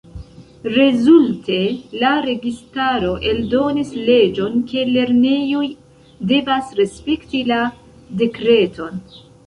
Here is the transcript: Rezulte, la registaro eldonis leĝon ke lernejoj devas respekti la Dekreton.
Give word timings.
Rezulte, 0.75 1.57
la 2.03 2.13
registaro 2.27 3.11
eldonis 3.33 3.93
leĝon 4.09 4.59
ke 4.73 4.89
lernejoj 4.97 5.65
devas 6.33 6.77
respekti 6.83 7.47
la 7.55 7.65
Dekreton. 8.25 9.03